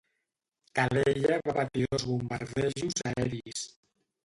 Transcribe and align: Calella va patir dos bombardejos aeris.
Calella 0.79 1.37
va 1.49 1.55
patir 1.59 1.85
dos 1.93 2.07
bombardejos 2.13 3.07
aeris. 3.13 3.71